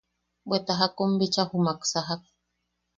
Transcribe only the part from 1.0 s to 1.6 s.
bicha